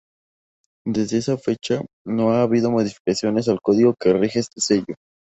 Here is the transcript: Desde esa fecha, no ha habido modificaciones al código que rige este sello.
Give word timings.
Desde 0.87 1.19
esa 1.19 1.37
fecha, 1.37 1.79
no 2.07 2.31
ha 2.31 2.41
habido 2.41 2.71
modificaciones 2.71 3.47
al 3.47 3.61
código 3.61 3.93
que 3.99 4.11
rige 4.13 4.39
este 4.39 4.59
sello. 4.59 4.95